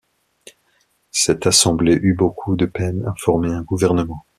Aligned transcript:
Cette 1.11 1.45
Assemblée 1.45 1.93
eut 1.93 2.15
beaucoup 2.15 2.55
de 2.55 2.65
peine 2.65 3.05
à 3.05 3.13
former 3.19 3.51
un 3.53 3.61
gouvernement. 3.61 4.25